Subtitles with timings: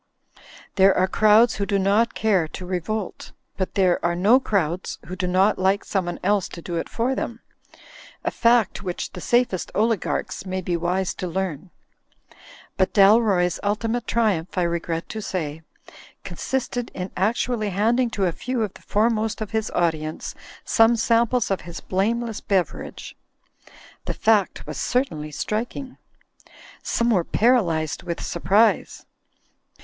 [0.77, 5.15] There are crowds who do not care to revolt; but there are no crowds who
[5.15, 7.41] do not like someone else to do it for them;
[8.23, 11.69] a fact which the safest oligarchs may be wise to learn.
[12.77, 15.61] But Dalroy's ultimate triumph (I regret to say)
[16.23, 20.33] consisted in actually handing to a few of the foremost of his audience
[20.65, 23.15] some samples of his blameless bever age.
[24.05, 25.97] The fact was certainly striking.
[26.81, 29.05] Some were paralysed with surprise.